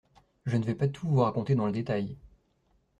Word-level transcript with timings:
Je 0.47 0.57
ne 0.57 0.63
vais 0.65 0.73
pas 0.73 0.87
tout 0.87 1.07
vous 1.07 1.19
raconter 1.21 1.53
dans 1.53 1.67
le 1.67 1.71
détail. 1.71 2.17